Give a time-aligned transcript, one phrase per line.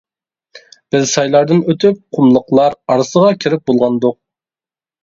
[0.95, 4.23] بىز سايلاردىن ئۆتۈپ قۇملۇقلار ئارىسىغا كىرىپ بولغانىدۇق.